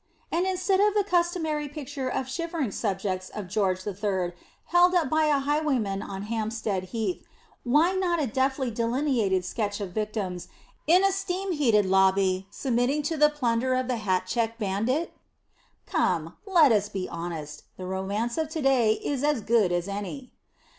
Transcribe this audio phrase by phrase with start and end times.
[0.31, 4.33] And instead of the customary picture of shivering subjects of George III
[4.65, 7.23] held up by a highwayman on Hampstead Heath,
[7.63, 10.47] why not a deftly delineated sketch of victims
[10.87, 15.13] in a steam heated lobby submitting to the plunder of the hat check bandit?
[15.85, 17.65] Come, let us be honest!
[17.77, 20.31] The romance of to day is as good as any!